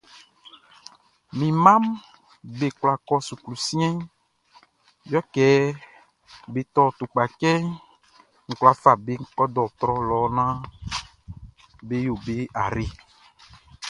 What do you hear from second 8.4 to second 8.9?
n kwla